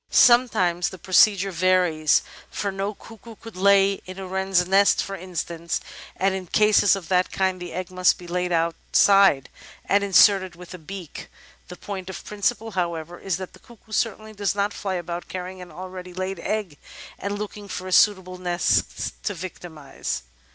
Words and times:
Sometimes 0.09 0.89
the 0.89 0.97
procedure 0.97 1.51
varies, 1.51 2.23
for 2.49 2.71
no 2.71 2.95
cuckoo 2.95 3.35
could 3.35 3.55
lay 3.55 4.01
in 4.07 4.17
a 4.17 4.25
wren's 4.27 4.65
nest, 4.67 5.03
for 5.03 5.15
instance, 5.15 5.79
and 6.15 6.33
in 6.33 6.47
cases 6.47 6.95
of 6.95 7.07
that 7.09 7.31
kind 7.31 7.61
the 7.61 7.71
egg 7.71 7.91
must 7.91 8.17
be 8.17 8.25
laid 8.25 8.51
out 8.51 8.73
side 8.93 9.47
and 9.85 10.03
inserted 10.03 10.55
with 10.55 10.71
the 10.71 10.79
beak. 10.79 11.27
The 11.67 11.75
point 11.77 12.09
of 12.09 12.25
principle, 12.25 12.71
however, 12.71 13.19
is 13.19 13.37
that 13.37 13.53
the 13.53 13.59
cuckoo 13.59 13.91
certainly 13.91 14.33
does 14.33 14.55
not 14.55 14.73
fly 14.73 14.95
about 14.95 15.27
carrying 15.29 15.61
an 15.61 15.71
already 15.71 16.15
laid 16.15 16.39
egg 16.39 16.79
and 17.19 17.37
looking 17.37 17.67
for 17.67 17.85
a 17.87 17.91
suitable 17.91 18.39
nest 18.39 19.23
to 19.25 19.35
victimise. 19.35 20.23